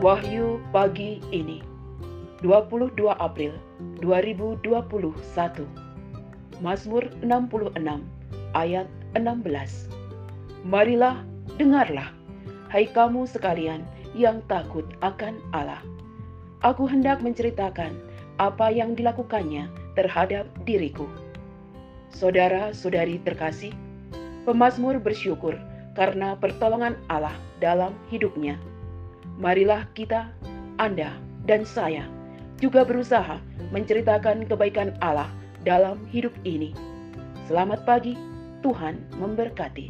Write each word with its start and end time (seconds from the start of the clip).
Wahyu 0.00 0.56
pagi 0.72 1.20
ini 1.28 1.60
22 2.40 2.96
April 3.20 3.52
2021 4.00 4.64
Mazmur 6.64 7.04
66 7.20 7.76
ayat 8.56 8.88
16 9.12 10.64
Marilah 10.64 11.20
dengarlah 11.60 12.16
hai 12.72 12.88
kamu 12.88 13.28
sekalian 13.28 13.84
yang 14.16 14.40
takut 14.48 14.88
akan 15.04 15.36
Allah. 15.52 15.84
Aku 16.64 16.88
hendak 16.88 17.20
menceritakan 17.20 17.92
apa 18.40 18.72
yang 18.72 18.96
dilakukannya 18.96 19.68
terhadap 20.00 20.48
diriku. 20.64 21.12
Saudara-saudari 22.08 23.20
terkasih 23.20 23.76
Pemazmur 24.48 24.96
bersyukur 24.96 25.60
karena 25.92 26.40
pertolongan 26.40 26.96
Allah 27.12 27.36
dalam 27.60 27.92
hidupnya 28.08 28.56
marilah 29.40 29.88
kita, 29.96 30.28
Anda, 30.76 31.16
dan 31.48 31.64
saya 31.64 32.04
juga 32.60 32.84
berusaha 32.84 33.40
menceritakan 33.72 34.44
kebaikan 34.44 34.92
Allah 35.00 35.32
dalam 35.64 36.04
hidup 36.12 36.36
ini. 36.44 36.76
Selamat 37.48 37.82
pagi, 37.88 38.14
Tuhan 38.60 39.00
memberkati. 39.16 39.88